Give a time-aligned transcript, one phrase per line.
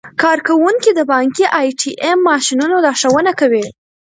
[0.21, 3.65] کارکوونکي د بانکي ای ټي ایم ماشینونو لارښوونه کوي.